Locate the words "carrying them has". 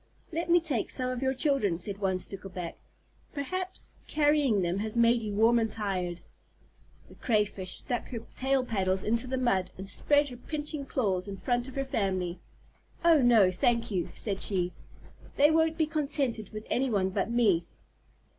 4.07-4.97